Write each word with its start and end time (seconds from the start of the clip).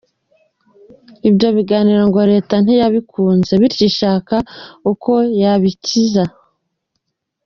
Ibyo 1.29 1.47
biganiro 1.57 2.01
ngo 2.09 2.21
Leta 2.31 2.55
ntiyabikunze 2.59 3.51
bityo 3.61 3.83
ishaka 3.91 4.35
uko 4.91 5.11
yabikiza. 5.41 6.23